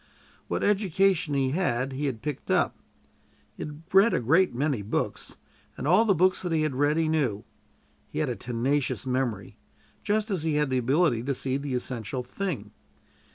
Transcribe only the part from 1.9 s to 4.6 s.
he had picked up. He had read a great